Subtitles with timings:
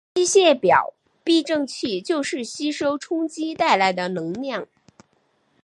[0.15, 4.67] 机械表避震器就是吸收冲击带来的能量。